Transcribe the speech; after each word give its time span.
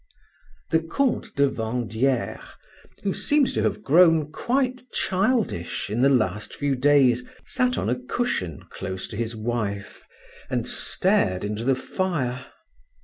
The 0.71 0.79
Comte 0.79 1.35
de 1.35 1.47
Vandieres, 1.47 2.39
who 3.03 3.13
seemed 3.13 3.53
to 3.53 3.61
have 3.61 3.83
grown 3.83 4.31
quite 4.31 4.81
childish 4.91 5.91
in 5.91 6.01
the 6.01 6.09
last 6.09 6.55
few 6.55 6.73
days, 6.75 7.23
sat 7.45 7.77
on 7.77 7.87
a 7.87 7.99
cushion 7.99 8.61
close 8.71 9.07
to 9.09 9.15
his 9.15 9.35
wife, 9.35 10.03
and 10.49 10.65
stared 10.67 11.43
into 11.45 11.63
the 11.63 11.75
fire. 11.75 12.47